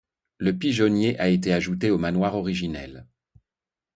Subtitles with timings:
[0.39, 3.05] Le pigeonnier a été ajouté au manoir originel.